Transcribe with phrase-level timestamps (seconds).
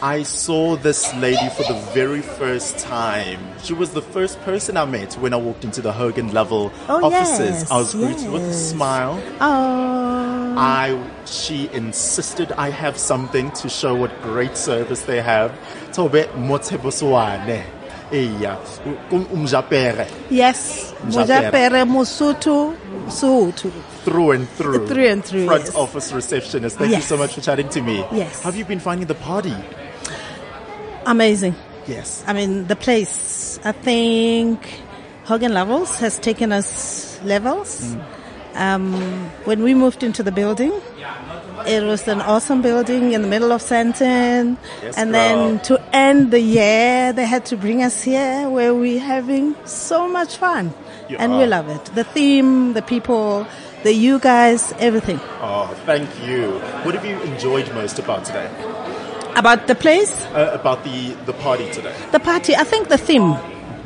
[0.00, 3.40] I saw this lady for the very first time.
[3.64, 7.04] She was the first person I met when I walked into the Hogan Level Oh,
[7.04, 7.62] offices.
[7.62, 9.20] yes, I was greeted with a smile.
[9.40, 15.50] Oh, I she insisted I have something to show what great service they have.
[15.92, 17.64] Tobe motseboswane.
[18.12, 18.56] Iya,
[19.10, 20.94] kum umjapere yes.
[21.04, 22.74] Mojapere Musutu
[23.08, 23.70] Sutu.
[24.04, 24.86] through and through.
[24.86, 25.74] Through and through, Front yes.
[25.74, 26.78] office receptionist.
[26.78, 27.98] Thank you so much for chatting to me.
[28.12, 28.42] Yes.
[28.42, 29.52] Have you been finding the party?
[31.08, 31.54] Amazing.
[31.86, 32.22] Yes.
[32.26, 34.60] I mean, the place, I think
[35.24, 37.80] Hogan Lovells has taken us levels.
[37.80, 38.04] Mm.
[38.54, 40.72] Um, when we moved into the building,
[41.66, 44.58] it was an awesome building in the middle of Sandton.
[44.82, 45.12] Yes, and girl.
[45.12, 50.08] then to end the year, they had to bring us here where we're having so
[50.08, 50.74] much fun.
[51.08, 51.38] You and are.
[51.38, 51.84] we love it.
[51.94, 53.46] The theme, the people,
[53.82, 55.20] the you guys, everything.
[55.40, 56.58] Oh, thank you.
[56.84, 58.50] What have you enjoyed most about today?
[59.38, 61.94] About the place, Uh, about the, the party today?
[62.12, 63.36] The party, I think the theme,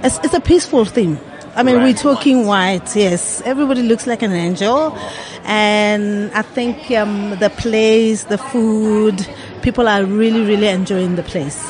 [0.03, 1.19] it's, it's a peaceful theme.
[1.55, 1.85] I mean, Right.
[1.95, 3.43] we're talking white, yes.
[3.45, 4.97] Everybody looks like an angel.
[5.45, 9.27] And I think um, the place, the food,
[9.61, 11.61] people are really, really enjoying the place.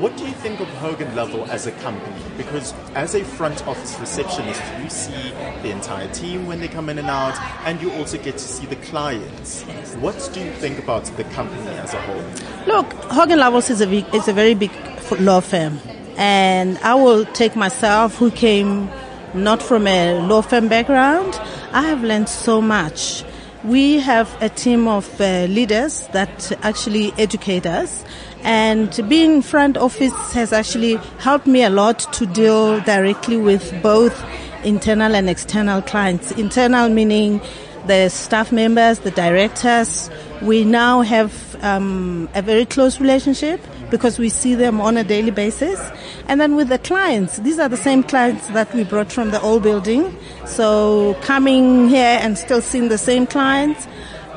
[0.00, 0.53] What do you think
[0.84, 2.14] Hogan Lovells as a company?
[2.36, 5.30] Because as a front office receptionist, you see
[5.62, 8.66] the entire team when they come in and out, and you also get to see
[8.66, 9.62] the clients.
[9.94, 12.22] What do you think about the company as a whole?
[12.66, 14.72] Look, Hogan Lovells is a, big, is a very big
[15.20, 15.80] law firm.
[16.18, 18.90] And I will take myself, who came
[19.32, 21.40] not from a law firm background,
[21.72, 23.24] I have learned so much.
[23.64, 28.04] We have a team of uh, leaders that actually educate us.
[28.42, 34.22] And being front office has actually helped me a lot to deal directly with both
[34.64, 36.30] internal and external clients.
[36.32, 37.40] Internal meaning
[37.86, 40.10] the staff members, the directors.
[40.42, 45.30] We now have um, a very close relationship because we see them on a daily
[45.30, 45.80] basis.
[46.28, 49.40] And then with the clients, these are the same clients that we brought from the
[49.40, 50.16] old building.
[50.46, 53.88] So coming here and still seeing the same clients,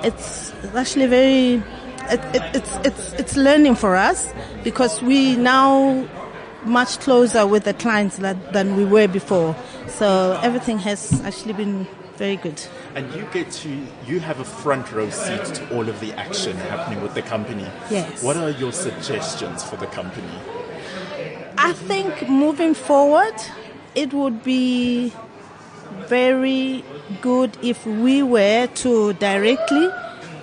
[0.03, 1.55] it's actually very,
[2.09, 4.33] it, it, it's, it's, it's learning for us
[4.63, 6.07] because we now
[6.63, 9.55] much closer with the clients that, than we were before.
[9.87, 11.87] So everything has actually been
[12.17, 12.61] very good.
[12.95, 13.69] And you get to,
[14.05, 17.67] you have a front row seat to all of the action happening with the company.
[17.89, 18.23] Yes.
[18.23, 20.27] What are your suggestions for the company?
[21.57, 23.35] I think moving forward,
[23.95, 25.13] it would be
[26.07, 26.83] very
[27.21, 29.89] good if we were to directly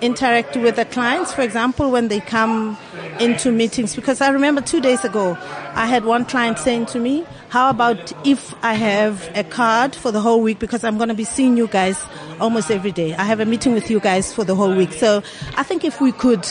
[0.01, 1.33] interact with the clients.
[1.33, 2.77] For example, when they come
[3.19, 5.37] into meetings, because I remember two days ago,
[5.73, 10.11] I had one client saying to me, how about if I have a card for
[10.11, 11.97] the whole week because I'm going to be seeing you guys
[12.39, 13.13] almost every day.
[13.13, 14.91] I have a meeting with you guys for the whole week.
[14.93, 15.23] So
[15.55, 16.45] I think if we could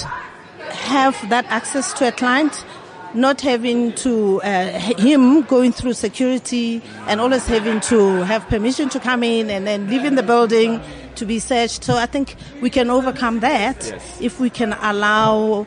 [0.71, 2.65] have that access to a client,
[3.13, 9.01] not having to uh, him going through security and always having to have permission to
[9.01, 10.81] come in and then leave in the building
[11.17, 11.85] to be searched.
[11.85, 14.19] So I think we can overcome that Yes.
[14.21, 15.67] if we can allow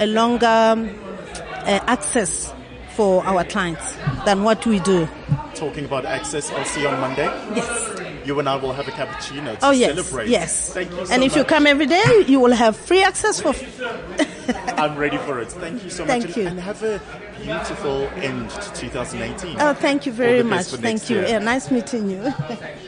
[0.00, 2.52] a longer uh, access
[2.96, 5.08] for our clients than what we do.
[5.54, 7.26] Talking about access, I'll see you on Monday.
[7.54, 8.00] Yes.
[8.26, 9.94] You and I will have a cappuccino to Oh yes.
[9.94, 10.28] celebrate.
[10.28, 10.72] Yes.
[10.72, 13.54] Thank you so and if you come every day, you will have free access for.
[14.80, 15.52] I'm ready for it.
[15.52, 16.36] Thank you so Thank much.
[16.36, 16.46] you.
[16.46, 17.00] And have a
[17.42, 19.56] beautiful end to 2018.
[19.60, 20.66] Oh, thank you very much.
[20.66, 21.20] Thank you.
[21.20, 22.32] Yeah, nice meeting you.